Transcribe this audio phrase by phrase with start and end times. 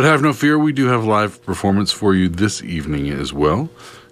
[0.00, 3.68] But have no fear, we do have live performance for you this evening as well.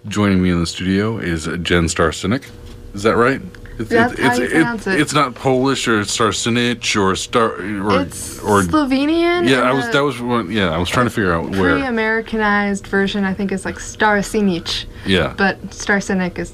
[0.07, 2.47] Joining me in the studio is Jen Starsinic.
[2.93, 3.41] Is that right?
[3.79, 8.39] It's, That's how you pronounce it, It's not Polish or Starsinic or Star or it's
[8.41, 9.49] or Slovenian.
[9.49, 10.51] Yeah, I was that was one.
[10.51, 11.79] Yeah, I was trying to figure out where.
[11.79, 14.85] The Americanized version, I think, is like Starsinic.
[15.07, 15.33] Yeah.
[15.39, 16.53] But Starsinic is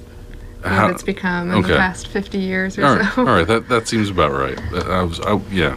[0.63, 1.73] what it's become in okay.
[1.73, 3.21] the past 50 years or all right, so.
[3.23, 4.61] All right, that that seems about right.
[4.87, 5.77] I was, I, yeah,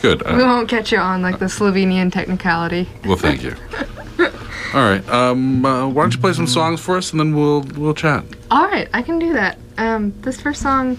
[0.00, 0.22] good.
[0.26, 2.88] We won't catch you on like the Slovenian technicality.
[3.04, 3.54] Well, thank you.
[4.74, 7.62] all right, um, uh, why don't you play some songs for us, and then we'll
[7.76, 8.24] we'll chat.
[8.50, 9.58] All right, I can do that.
[9.78, 10.98] Um, this first song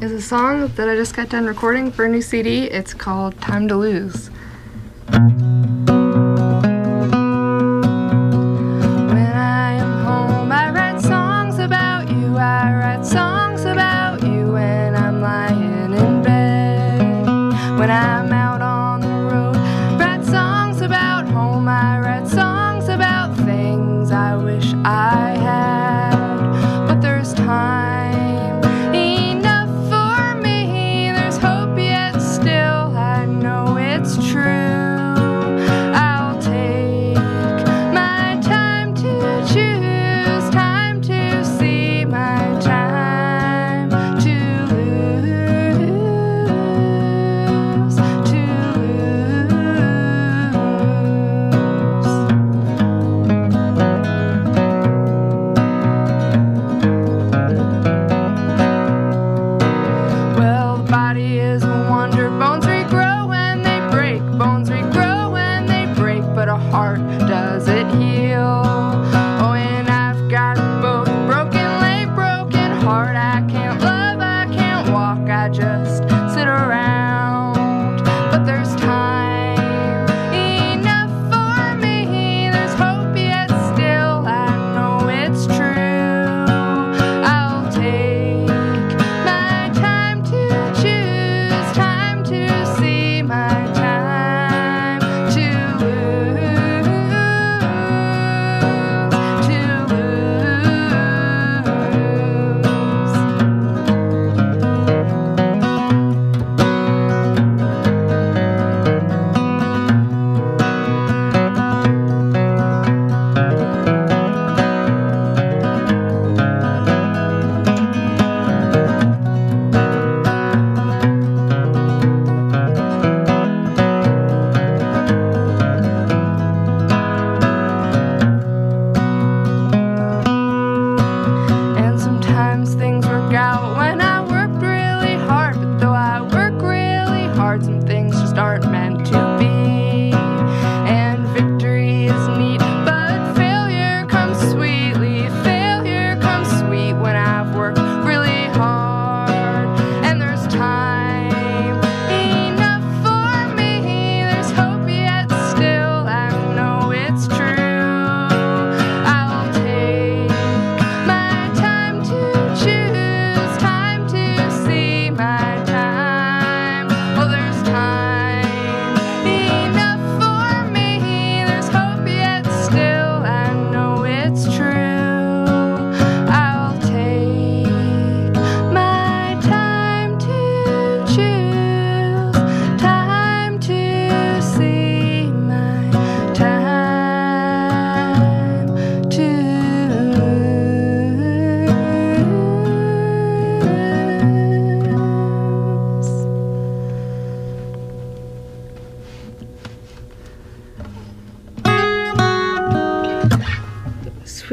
[0.00, 2.64] is a song that I just got done recording for a new CD.
[2.64, 4.30] It's called "Time to Lose."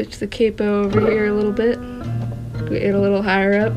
[0.06, 1.80] Capo over here a little bit.
[2.70, 3.74] Get it a little higher up.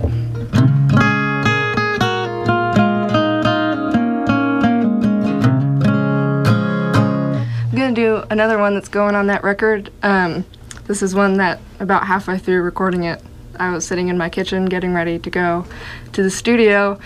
[7.64, 9.90] I'm gonna do another one that's going on that record.
[10.02, 10.44] Um,
[10.86, 13.22] this is one that about halfway through recording it,
[13.58, 15.64] I was sitting in my kitchen getting ready to go
[16.12, 16.98] to the studio,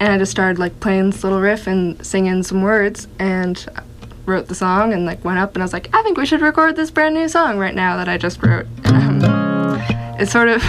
[0.00, 3.66] and I just started like playing this little riff and singing some words, and
[4.26, 6.40] wrote the song and like went up and I was like, I think we should
[6.40, 8.66] record this brand new song right now that I just wrote.
[8.84, 9.44] And, um,
[10.18, 10.62] it's sort of,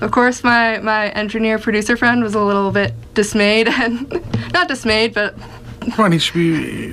[0.02, 4.10] of course, my my engineer producer friend was a little bit dismayed and
[4.52, 5.34] not dismayed, but.
[6.12, 6.92] He should be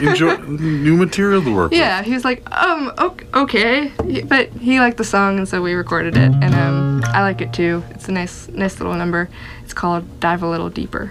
[0.00, 1.72] enjoy new material to work.
[1.72, 2.06] Yeah, with.
[2.06, 2.92] he was like, um,
[3.34, 3.90] okay,
[4.24, 7.52] but he liked the song and so we recorded it, and um, I like it
[7.52, 7.82] too.
[7.90, 9.28] It's a nice, nice little number.
[9.64, 11.10] It's called "Dive a Little Deeper."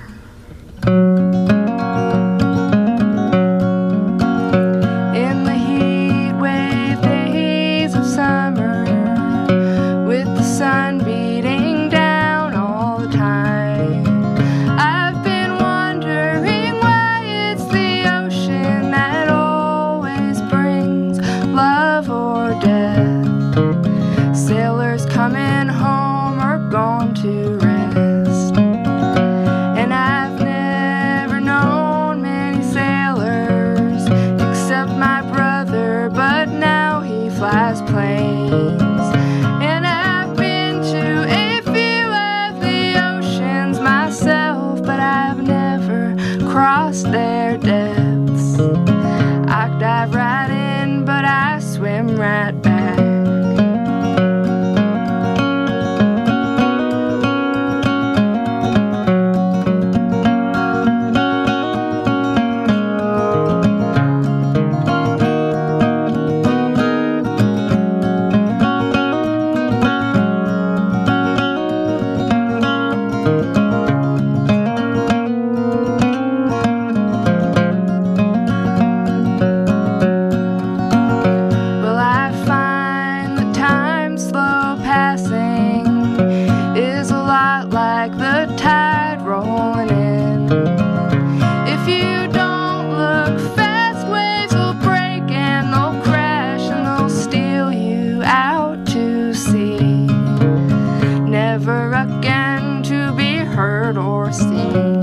[101.93, 104.96] Again to be heard or seen.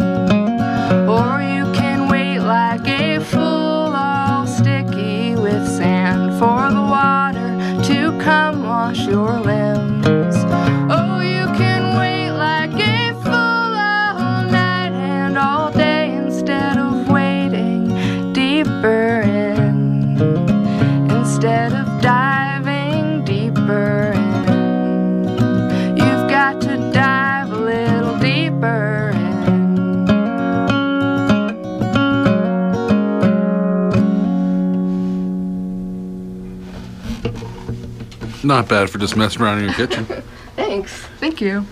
[38.55, 40.05] Not bad for just messing around in your kitchen.
[40.56, 40.93] Thanks.
[41.19, 41.67] Thank you.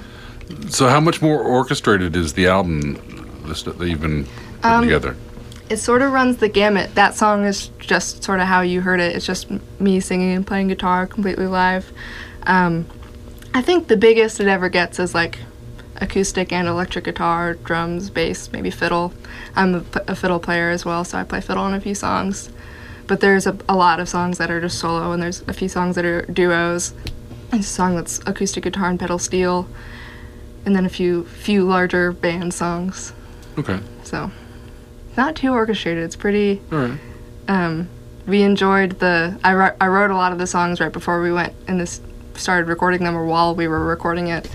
[0.68, 4.24] So, how much more orchestrated is the album this, that you've been
[4.62, 5.16] putting Um, together?
[5.70, 6.96] It sort of runs the gamut.
[6.96, 9.14] That song is just sort of how you heard it.
[9.14, 9.46] It's just
[9.80, 11.92] me singing and playing guitar completely live.
[12.48, 12.86] Um,
[13.54, 15.38] I think the biggest it ever gets is like
[16.00, 19.14] acoustic and electric guitar, drums, bass, maybe fiddle.
[19.54, 21.94] I'm a, p- a fiddle player as well, so I play fiddle on a few
[21.94, 22.50] songs.
[23.06, 25.68] But there's a, a lot of songs that are just solo, and there's a few
[25.68, 26.94] songs that are duos.
[27.50, 29.68] There's a song that's acoustic guitar and pedal steel,
[30.64, 33.12] and then a few few larger band songs.
[33.58, 33.80] Okay.
[34.04, 34.30] So,
[35.16, 36.04] not too orchestrated.
[36.04, 36.62] It's pretty.
[36.70, 36.98] All right.
[37.48, 37.88] Um,
[38.26, 39.38] we enjoyed the.
[39.42, 42.00] I, wrote I wrote a lot of the songs right before we went and this
[42.34, 44.48] started recording them, or while we were recording it.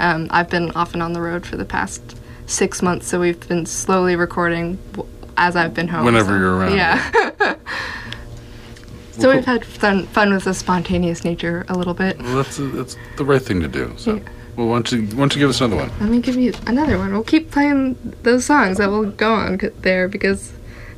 [0.00, 2.16] Um, I've been off and on the road for the past
[2.46, 6.04] six months, so we've been slowly recording w- as I've been home.
[6.04, 6.76] Whenever so- you're around.
[6.76, 7.27] Yeah.
[9.18, 12.18] so we've had fun, fun with the spontaneous nature a little bit.
[12.18, 13.92] Well, that's that's the right thing to do.
[13.96, 14.20] So, Yeah.
[14.56, 15.90] well, why don't you why don't you give us another one?
[16.00, 17.12] Let me give you another one.
[17.12, 20.52] We'll keep playing those songs that will go on c- there because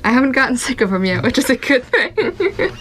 [0.05, 2.72] I haven't gotten sick of them yet, which is a good thing.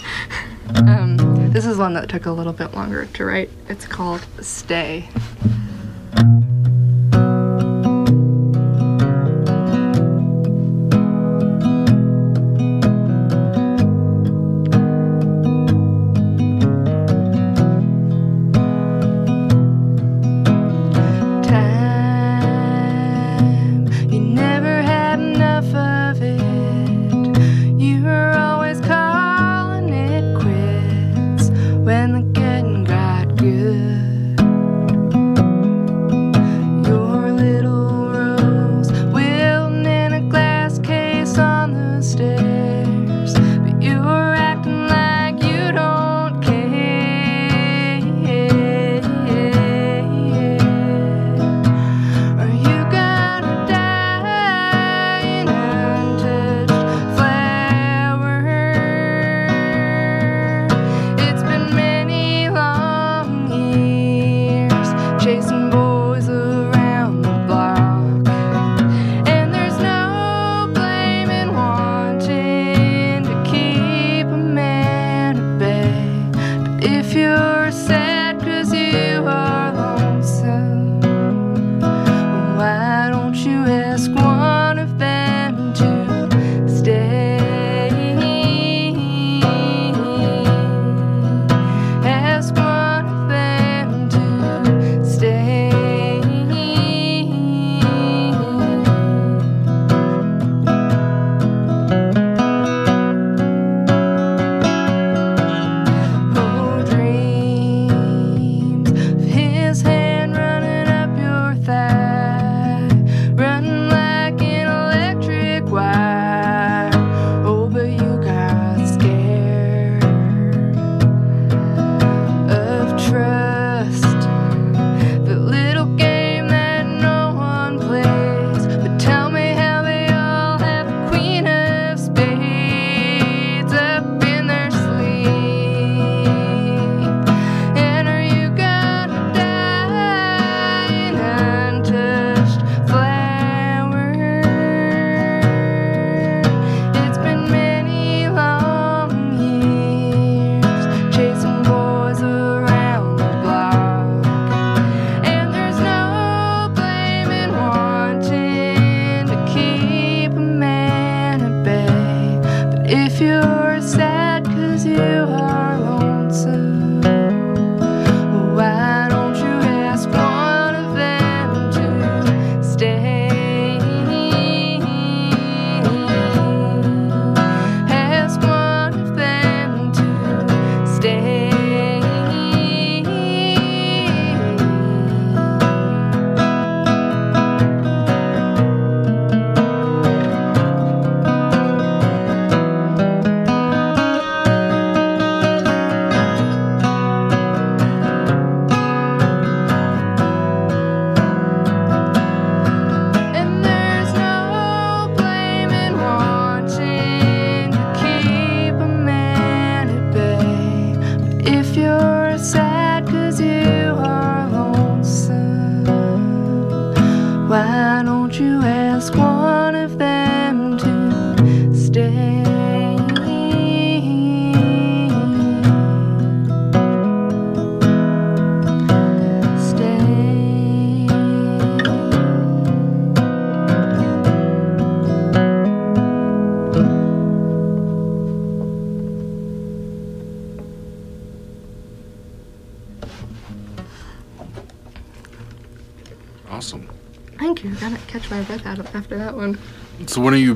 [0.75, 3.49] um, this is one that took a little bit longer to write.
[3.67, 5.09] It's called Stay.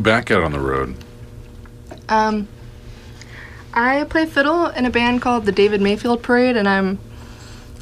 [0.03, 0.95] Back out on the road?
[2.09, 2.47] Um,
[3.73, 6.99] I play fiddle in a band called the David Mayfield Parade, and I'm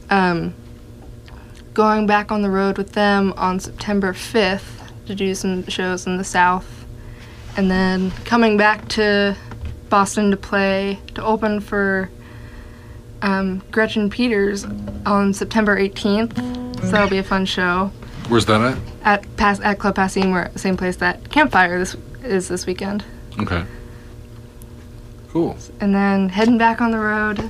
[0.10, 0.54] um,
[1.74, 6.18] going back on the road with them on September 5th to do some shows in
[6.18, 6.86] the South,
[7.58, 9.36] and then coming back to
[9.90, 12.10] Boston to play to open for
[13.22, 14.66] um, Gretchen Peters
[15.06, 16.38] on September 18th.
[16.82, 17.92] So that'll be a fun show
[18.32, 18.78] Where's that at?
[19.04, 23.04] at Pas- at Club the same place that Campfire this is this weekend.
[23.40, 23.63] Okay.
[25.32, 25.56] Cool.
[25.80, 27.50] and then heading back on the road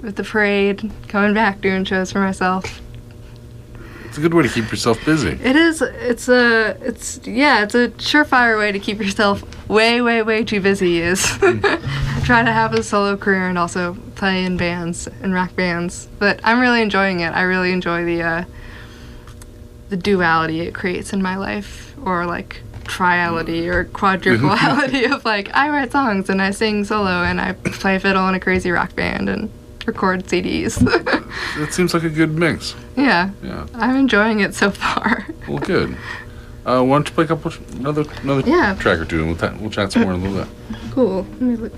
[0.00, 2.80] with the parade, coming back doing shows for myself.
[4.06, 5.38] It's a good way to keep yourself busy.
[5.42, 5.82] It is.
[5.82, 6.70] It's a.
[6.80, 7.62] It's yeah.
[7.64, 11.02] It's a surefire way to keep yourself way, way, way too busy.
[11.02, 11.26] Is
[12.24, 16.08] try to have a solo career and also play in bands and rock bands.
[16.18, 17.30] But I'm really enjoying it.
[17.30, 18.44] I really enjoy the uh,
[19.90, 25.68] the duality it creates in my life, or like triality or quadrupleality of like I
[25.68, 29.28] write songs and I sing solo and I play fiddle in a crazy rock band
[29.28, 29.50] and
[29.86, 30.78] record CDs.
[31.58, 32.74] That seems like a good mix.
[32.96, 33.66] yeah, Yeah.
[33.74, 35.26] I'm enjoying it so far.
[35.48, 35.96] Well, good.
[36.64, 38.74] Uh, why don't you play a couple, another another Yeah.
[38.74, 40.80] track or two, and we'll, ta- we'll chat some more in a little bit.
[40.92, 41.22] Cool.
[41.22, 41.72] Let me look.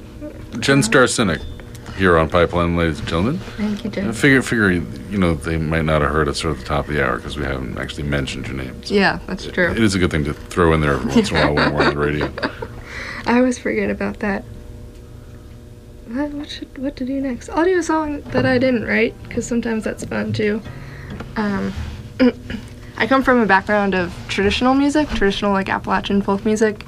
[0.61, 1.43] Jen Starsinic
[1.99, 3.39] here on Pipeline, ladies and gentlemen.
[3.39, 4.13] Thank you, I Jen.
[4.13, 7.05] figure, figure, you know, they might not have heard us at the top of the
[7.05, 8.91] hour because we haven't actually mentioned your names.
[8.91, 9.71] Yeah, that's It true.
[9.71, 11.75] it is a good thing to throw in there every once in a while when
[11.75, 12.33] we're on the radio.
[13.27, 14.45] I always forget about that.
[16.07, 17.51] What, what should what to do next?
[17.51, 20.63] I'll do a song that I didn't write because sometimes that's fun too.
[21.37, 21.73] Um,
[22.97, 26.85] I come from a background of traditional music, traditional like Appalachian folk music,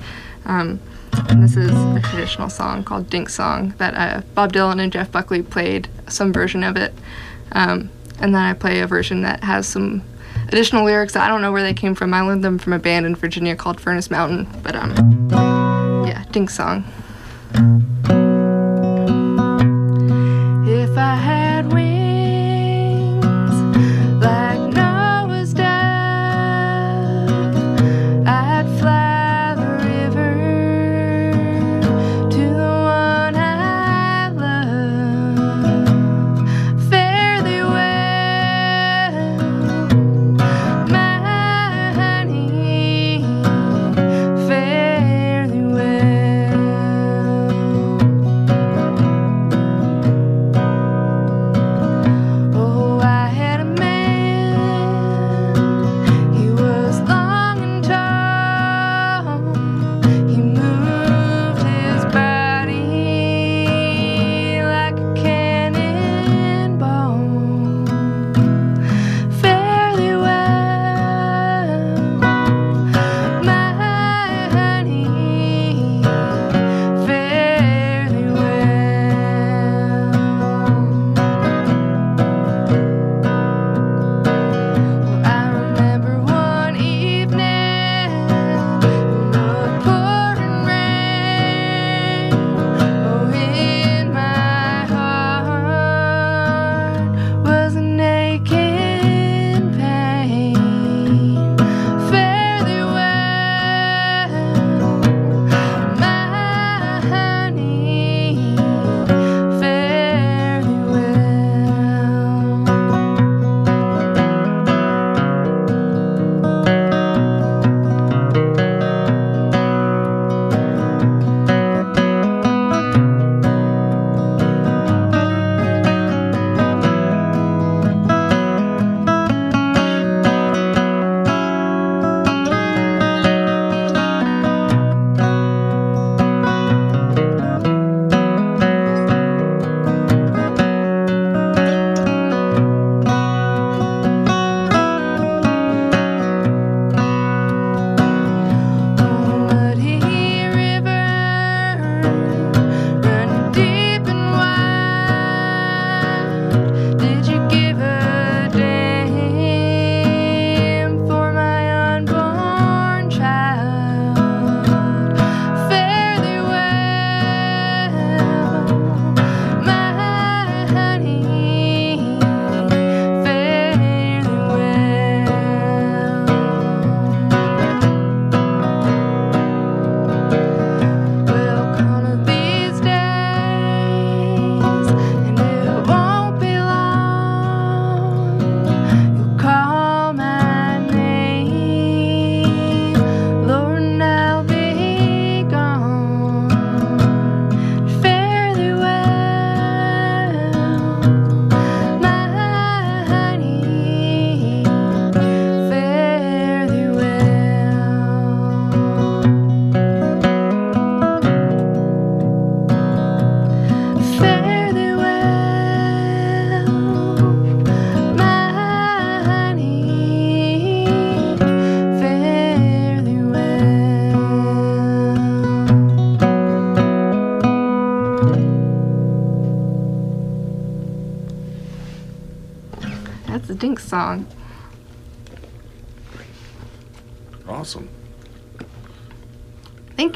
[0.46, 0.80] um,
[1.28, 5.10] and this is a traditional song called "Dink Song" that uh, Bob Dylan and Jeff
[5.10, 6.92] Buckley played some version of it,
[7.52, 7.90] um,
[8.20, 10.02] and then I play a version that has some
[10.48, 12.12] additional lyrics I don't know where they came from.
[12.12, 16.50] I learned them from a band in Virginia called Furnace Mountain, but um, yeah, Dink
[16.50, 16.84] Song.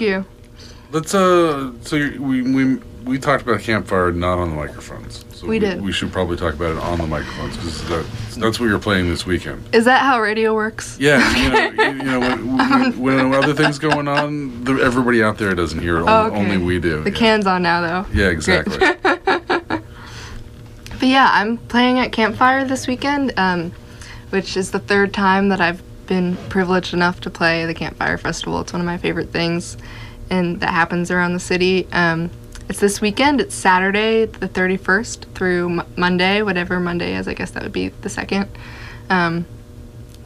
[0.04, 0.24] You.
[0.92, 1.72] Let's uh.
[1.82, 5.24] So we we we talked about campfire not on the microphones.
[5.32, 5.82] So We did.
[5.82, 8.06] We should probably talk about it on the microphones because that,
[8.40, 9.62] that's what you're playing this weekend.
[9.74, 10.96] Is that how radio works?
[10.98, 15.22] Yeah, you know, you, you know when, when, when other things going on, the, everybody
[15.22, 16.00] out there doesn't hear it.
[16.02, 16.36] Only, Oh, okay.
[16.36, 17.02] only we do.
[17.02, 17.16] The yeah.
[17.16, 18.06] can's on now, though.
[18.14, 18.78] Yeah, exactly.
[21.00, 23.72] But yeah, I'm playing at Campfire this weekend, um,
[24.30, 28.60] which is the third time that I've been privileged enough to play the Campfire Festival.
[28.60, 29.76] It's one of my favorite things,
[30.30, 31.86] and that happens around the city.
[31.92, 32.30] Um,
[32.68, 33.40] it's this weekend.
[33.40, 37.28] It's Saturday, the 31st, through Monday, whatever Monday is.
[37.28, 38.48] I guess that would be the second.
[39.10, 39.46] Um,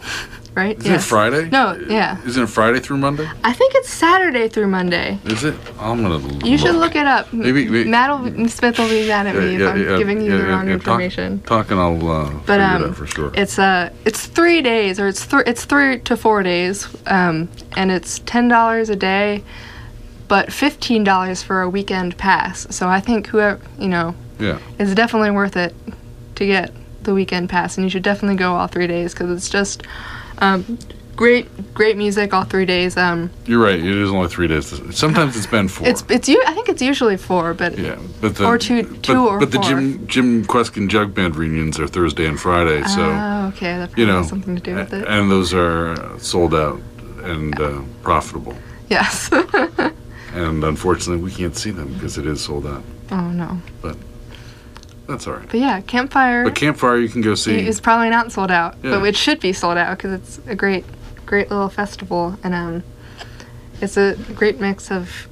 [0.59, 0.77] right?
[0.79, 1.49] Isn't it Friday?
[1.51, 2.21] No, yeah.
[2.27, 3.31] Isn't it Friday through Monday?
[3.45, 5.19] I think it's Saturday through Monday.
[5.25, 5.55] Is it?
[5.79, 6.45] I'm gonna.
[6.45, 7.33] You should look it up.
[7.33, 10.47] Maybe- maybe- Matt will, Smith will be mad at me if I'm giving you the
[10.49, 11.41] wrong information.
[11.41, 13.31] Talk, talk and I'll uh, but um, it out for sure.
[13.35, 17.91] it's uh, it's three days, or it's three, it's three to four days, um, and
[17.91, 19.45] it's ten dollars a day,
[20.27, 22.67] but fifteen dollars for a weekend pass.
[22.75, 24.59] So I think whoever you know, yeah.
[24.79, 25.75] it's definitely worth it
[26.35, 29.49] to get the weekend pass, and you should definitely go all three days because it's
[29.49, 29.83] just
[30.39, 30.79] um,
[31.17, 32.97] great, great music all three days.
[32.97, 33.79] Um, You're right.
[33.79, 34.67] It is only three days.
[34.97, 35.87] Sometimes it's been four.
[35.89, 36.43] it's it's you.
[36.47, 39.59] I think it's usually four, but yeah, but the or two- but, or but the.
[39.59, 44.03] Jim Jim Kweskin Jug Band reunions are Thursday and Friday, so oh, okay, that probably
[44.05, 45.07] you know, has something to do with it.
[45.09, 46.81] and those are sold out
[47.23, 48.57] and uh, profitable.
[48.89, 49.31] yes.
[50.35, 52.83] And unfortunately, we can't see them because it is sold out.
[53.11, 53.59] oh no.
[55.09, 55.49] That's all right.
[55.49, 57.57] But yeah, Campfire But campfire, you can go see.
[57.57, 58.99] It's probably not sold out, Yeah.
[58.99, 60.85] but it should be sold out because it's a great,
[61.27, 62.83] great little festival, and um,
[63.81, 65.27] it's a great mix of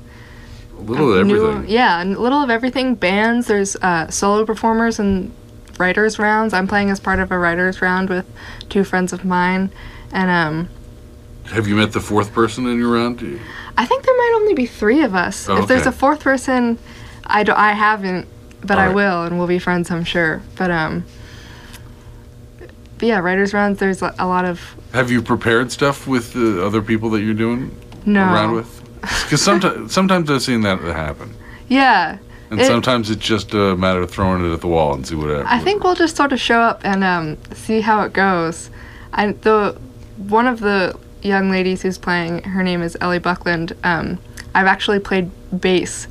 [0.78, 1.70] a little of of new- everything.
[1.70, 2.94] yeah, a little of everything.
[2.94, 5.30] Bands, there's uh, solo performers and
[5.78, 6.54] writers rounds.
[6.54, 8.24] I'm playing as part of a writers round with
[8.70, 9.70] two friends of mine,
[10.10, 10.68] and um,
[11.52, 13.20] Have you met the fourth person in your round?
[13.76, 15.50] I think there might only be three of us.
[15.50, 16.78] Oh, If there's a fourth person,
[17.26, 18.26] I, do, I haven't,
[18.64, 20.42] but I will, and we'll be friends, I'm sure.
[20.56, 21.04] But um,
[22.98, 23.78] but yeah, writers rounds.
[23.78, 27.76] There's a lot of Have you prepared stuff with the other people that you're doing
[28.04, 28.22] no.
[28.22, 28.82] around with?
[29.24, 31.32] Because sometimes, sometimes I've seen that happen,
[31.68, 32.18] Yeah,
[32.50, 35.14] and It- sometimes it's just a matter of throwing it at the wall and see
[35.14, 35.48] what happens.
[35.48, 38.70] I think we'll just sort of show up and um, see how it goes.
[39.12, 39.76] I the
[40.16, 43.74] one of the young ladies who's playing, her name is Ellie Buckland.
[43.84, 44.18] Um,
[44.54, 46.08] I've actually played bass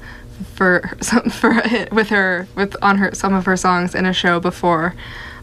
[0.54, 4.39] for some for with her with on her some of her songs in a show
[4.39, 4.95] before.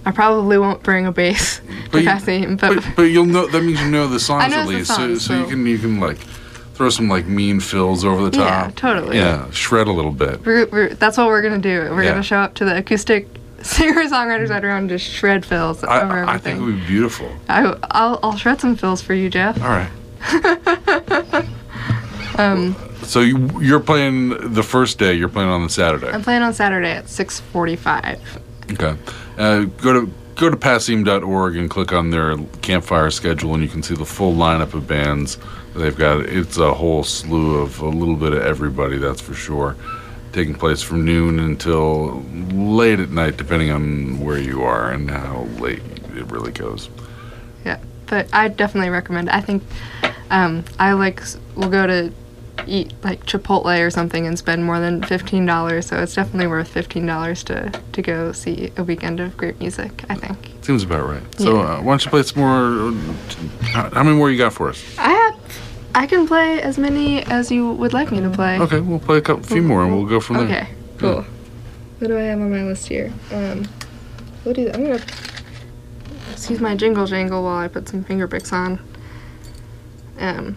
[0.05, 1.61] I probably won't bring a bass
[1.93, 4.67] But to but, but but you'll know that means you know the songs know at
[4.67, 6.19] least, so, songs, so you can you can like
[6.75, 8.49] throw some like mean fills over the top.
[8.49, 9.17] Yeah, totally.
[9.19, 10.45] Yeah, shred a little bit.
[10.45, 11.91] we're, we're, that's what we're gonna do.
[11.93, 12.11] We're Yeah.
[12.13, 13.29] gonna show up to the acoustic
[13.63, 16.87] singer songwriters night around and just shred fills I, over I think it would be
[16.87, 17.31] beautiful.
[17.49, 19.61] I, I'll I'll shred some fills for you, Jeff.
[19.63, 19.91] All right.
[22.39, 25.15] Um, So you, you're playing the first day.
[25.15, 26.09] You're playing on the Saturday.
[26.09, 28.19] I'm playing on Saturday at 6:45.
[28.73, 28.97] Okay.
[29.39, 33.83] Uh, go to go to passim.org and click on their campfire schedule, and you can
[33.83, 35.39] see the full lineup of bands
[35.75, 36.21] they've got.
[36.21, 39.77] It's a whole slew of a little bit of everybody, that's for sure.
[40.33, 45.43] Taking place from noon until late at night, depending on where you are and how
[45.59, 45.83] late
[46.17, 46.89] it really goes.
[47.65, 49.29] Yeah, but I definitely recommend.
[49.29, 49.35] it.
[49.35, 49.63] I think
[50.31, 51.23] um, I like
[51.55, 52.13] will go to
[52.67, 55.87] eat like Chipotle or something and spend more than fifteen dollars.
[55.87, 60.05] So it's definitely worth fifteen dollars to to go see a weekend of great music.
[60.09, 60.51] I think.
[60.63, 61.23] Seems about right.
[61.41, 61.61] So Yeah.
[61.75, 62.93] uh, why don't you play some more?
[63.73, 64.83] How, how many more you got for us?
[64.99, 65.41] I have.
[65.95, 68.59] I can play as many as you would like me to play.
[68.59, 70.45] Okay, we'll play a couple, few more, and we'll go from there.
[70.47, 70.69] Okay.
[70.99, 71.25] Cool.
[71.99, 73.13] What do I have on my list here?
[73.31, 73.65] Um,
[74.45, 75.01] what do I'm gonna
[76.33, 78.81] excuse my jingle jangle while I put some finger picks on.
[80.19, 80.57] Um,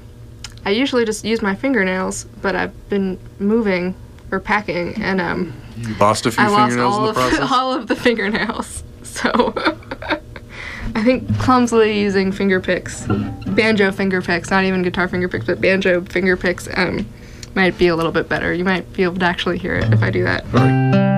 [0.65, 3.95] I usually just use my fingernails, but I've been moving
[4.31, 7.73] or packing, and um, You lost a few I lost fingernails in all of all
[7.73, 8.83] of the fingernails.
[9.03, 9.53] So
[10.95, 13.05] I think clumsily using finger picks,
[13.47, 17.05] banjo finger picks, not even guitar finger picks, but banjo finger picks, um,
[17.53, 18.53] might be a little bit better.
[18.53, 21.14] You might be able to actually hear it if I do that.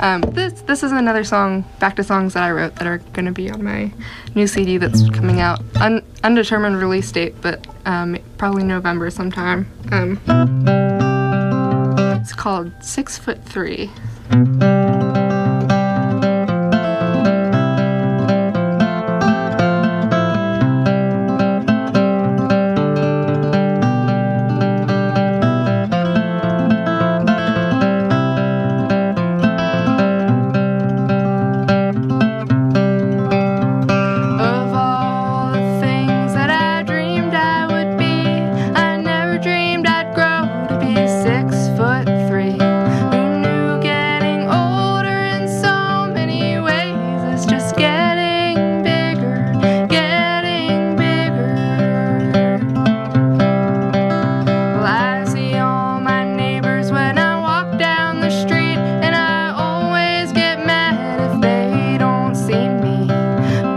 [0.00, 3.26] Um, this this is another song, back to songs that I wrote that are going
[3.26, 3.92] to be on my
[4.34, 5.60] new CD that's coming out.
[5.76, 9.70] Un- undetermined release date, but um, probably November sometime.
[9.92, 10.18] Um,
[12.18, 13.90] it's called Six Foot Three.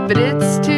[0.06, 0.73] but it's too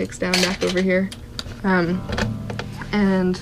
[0.00, 1.10] picks down back over here.
[1.62, 2.00] Um,
[2.90, 3.36] and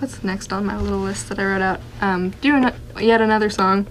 [0.00, 1.80] what's next on my little list that I wrote out?
[2.00, 3.86] Um, do an- yet another song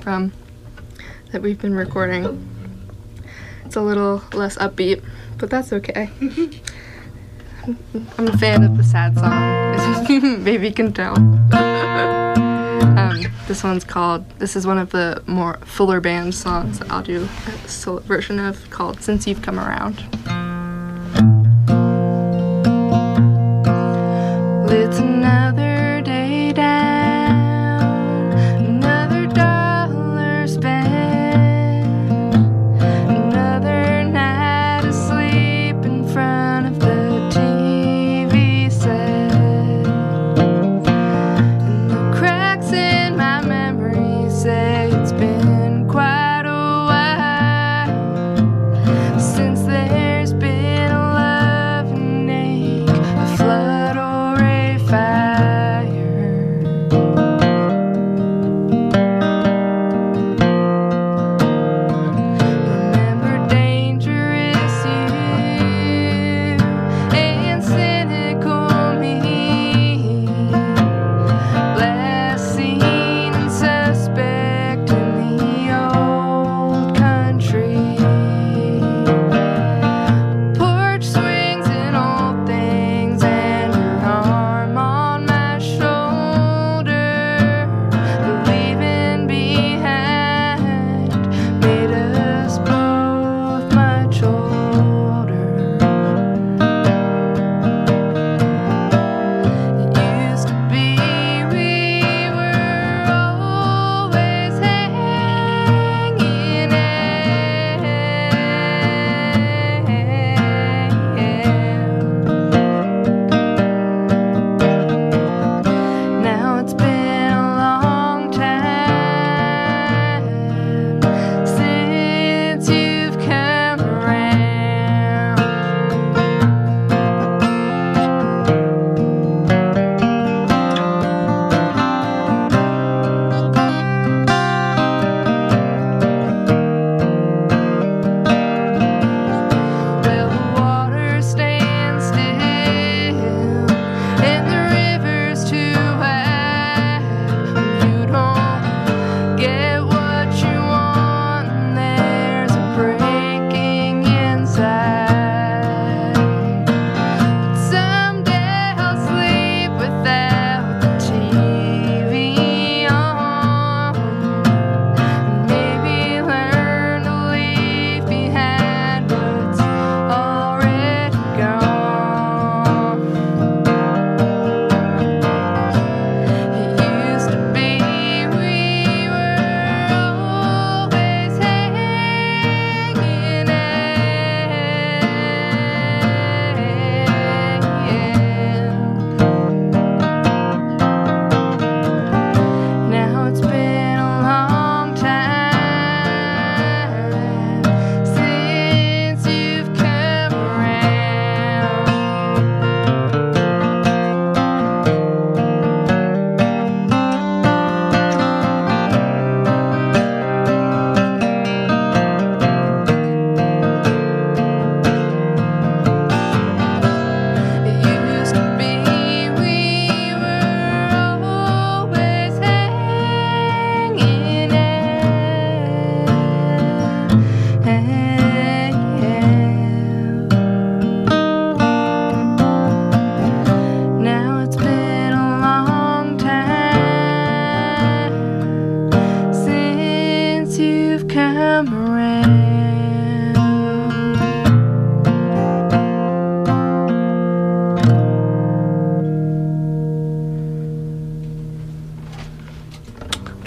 [0.00, 0.32] from
[1.32, 2.48] that we've been recording.
[3.66, 5.04] It's a little less upbeat,
[5.36, 6.08] but that's okay.
[7.66, 11.14] I'm a fan of the sad song, as maybe you can tell.
[13.46, 17.24] This one's called, this is one of the more fuller band songs that I'll do
[17.24, 19.98] a version of called Since You've Come Around.
[24.70, 25.83] It's another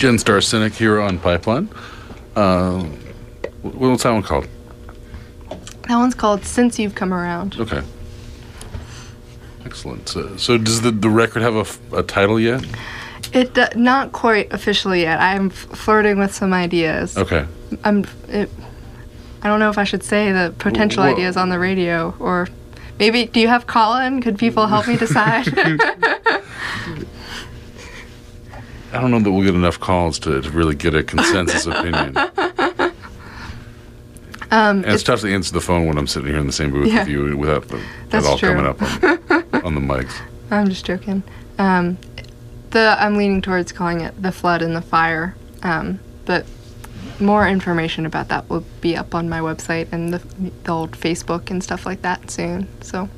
[0.08, 1.68] Jen Starsinic here on Pipeline.
[2.34, 2.82] Uh,
[3.62, 4.48] wh- what's that one called?
[5.50, 7.58] That one's called Since You've Come Around.
[7.60, 7.82] Okay.
[9.66, 10.08] Excellent.
[10.08, 12.66] So, so does the, the record have a, f- a title yet?
[13.34, 15.20] It d- not quite officially yet.
[15.20, 17.18] I'm f- flirting with some ideas.
[17.18, 17.46] Okay.
[17.84, 18.06] I'm.
[18.30, 18.50] It,
[19.42, 22.48] I don't know if I should say the potential Well- ideas on the radio or
[22.98, 23.26] maybe.
[23.26, 24.22] Do you have Colin?
[24.22, 25.48] Could people help me decide?
[28.98, 32.18] I don't know that we'll get enough calls to, to really get a consensus opinion.
[34.50, 36.72] Um, And it's, tough to answer the phone when I'm sitting here in the same
[36.72, 37.00] booth Yeah.
[37.00, 38.54] with you without the, That's all true.
[38.54, 40.14] coming up on, on the mics.
[40.50, 41.22] I'm just joking.
[41.60, 41.98] Um,
[42.70, 45.36] the I'm leaning towards calling it the flood and the fire.
[45.64, 46.46] Um, but
[47.20, 50.20] more information about that will be up on my website and the,
[50.64, 52.68] the old Facebook and stuff like that soon.
[52.82, 53.10] So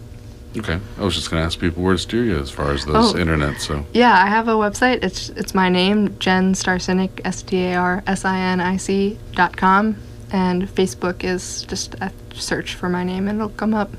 [0.57, 0.79] Okay.
[0.97, 3.13] I was just going to ask people where to steer you as far as those
[3.13, 3.17] Oh.
[3.17, 3.62] internet.
[3.62, 5.03] So yeah, I have a website.
[5.03, 9.17] It's it's my name, Jen Starsinic, S T A R S I N I C
[9.35, 9.95] dot com,
[10.31, 13.91] and Facebook is just a search for my name and it'll come up.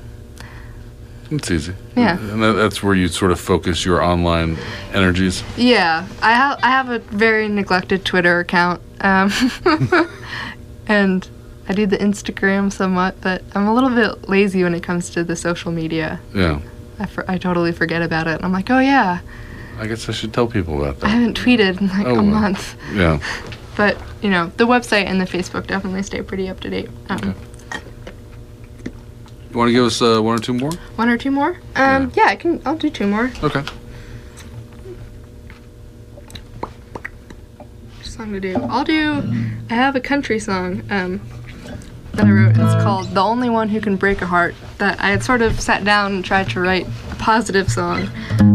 [1.29, 1.73] it's easy.
[1.95, 2.17] Yeah.
[2.19, 4.57] And that, that's where you sort of focus your online
[4.93, 5.43] energies.
[5.55, 9.31] Yeah, I have I have a very neglected Twitter account, um,
[10.87, 11.27] and
[11.67, 15.23] I do the Instagram somewhat, but I'm a little bit lazy when it comes to
[15.23, 16.19] the social media.
[16.33, 16.59] Yeah.
[16.99, 18.35] I, for, I totally forget about it.
[18.35, 19.19] And I'm like, oh yeah,
[19.79, 21.07] I guess I should tell people about that.
[21.07, 22.75] I haven't tweeted in like Oh, a month.
[22.93, 23.19] Yeah.
[23.77, 26.89] But you know, the website and the Facebook definitely stay pretty up to date.
[27.09, 27.33] Um, Okay.
[29.49, 30.71] You want to give us uh, one or two more?
[30.97, 31.57] One or two more?
[31.75, 32.25] Um, yeah.
[32.25, 32.61] I can.
[32.65, 33.31] I'll do two more.
[33.41, 33.63] Okay.
[38.03, 38.55] song to do.
[38.69, 39.23] I'll do.
[39.69, 41.21] I have a country song um,
[42.13, 42.57] that I wrote.
[42.57, 45.59] It's called "The Only One Who Can Break a Heart." That I had sort of
[45.59, 48.07] sat down and tried to write a positive song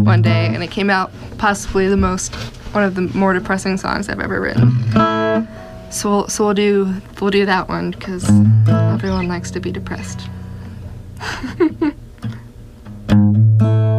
[0.05, 2.35] one day, and it came out possibly the most
[2.75, 4.71] one of the more depressing songs I've ever written.
[5.91, 8.29] So we'll, so we'll do we'll do that one because
[8.69, 10.21] everyone likes to be depressed.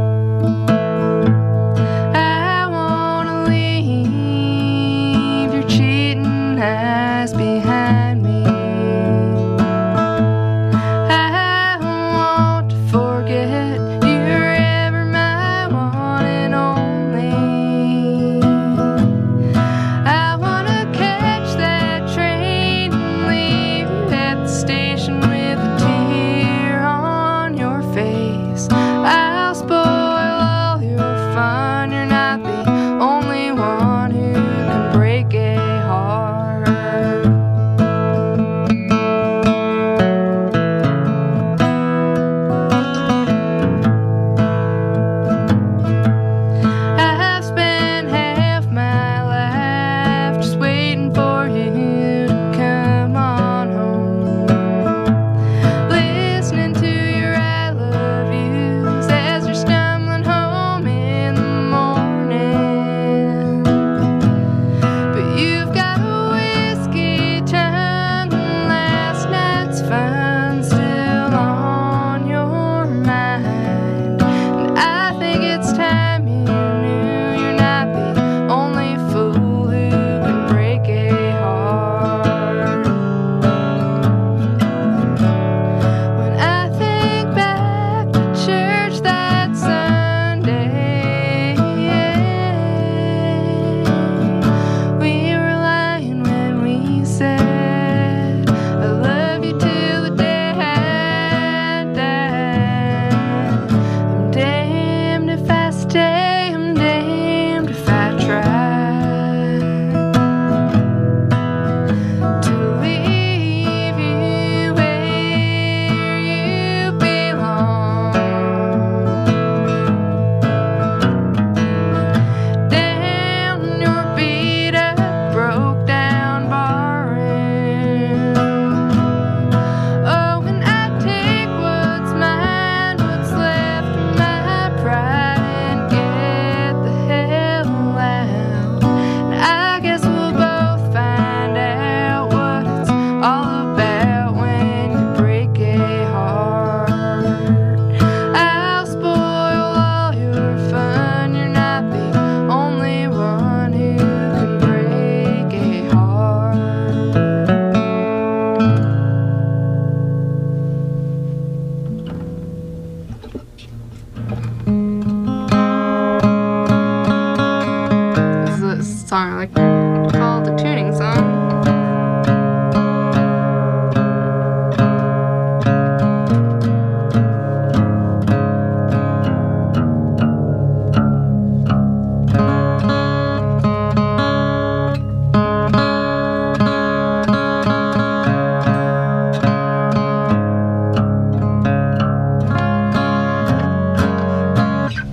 [169.07, 171.63] song like called the tuning song.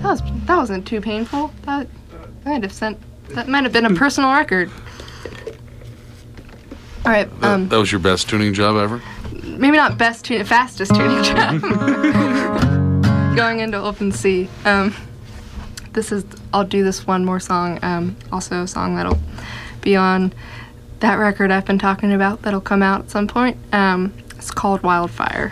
[0.01, 1.53] That was that wasn't too painful.
[1.61, 1.87] That
[2.45, 2.99] I might have sent
[3.35, 4.71] that might have been a personal record.
[7.05, 7.29] All right.
[7.41, 9.01] That, um, that was your best tuning job ever?
[9.43, 11.61] Maybe not best tuning, fastest tuning job.
[13.35, 14.47] Going into open C.
[14.63, 14.95] Um,
[15.91, 16.25] this is.
[16.53, 17.77] I'll do this one more song.
[17.83, 19.19] Um, also, a song that'll
[19.81, 20.33] be on
[21.01, 23.57] that record I've been talking about that'll come out at some point.
[23.73, 25.51] Um, it's called Wildfire.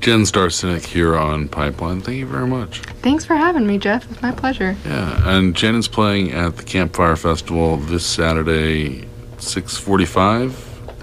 [0.00, 2.00] Jen Starsinic here on Pipeline.
[2.00, 2.80] Thank you very much.
[3.02, 4.10] Thanks for having me, Jeff.
[4.10, 4.74] It's my pleasure.
[4.86, 10.54] Yeah, and Jen is playing at the Campfire Festival this Saturday, 6:45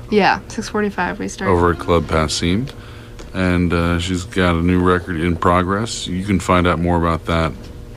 [0.10, 1.52] Yeah, 6:45 we start.
[1.52, 2.72] over at Club Passim,
[3.36, 6.08] and uh, she's got a new record in progress.
[6.08, 7.52] You can find out more about that.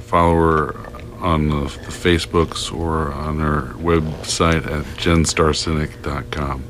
[0.06, 0.76] Follow her
[1.20, 6.64] on the, the Facebooks or on her website at jenstarsinic.com.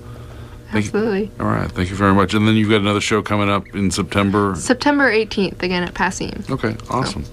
[0.70, 0.98] Thank you.
[0.98, 1.30] Absolutely.
[1.40, 2.34] All right, thank you very much.
[2.34, 4.54] And then you've got another show coming up in September.
[4.56, 6.48] September 18th again at Passim.
[6.50, 7.24] Okay, awesome.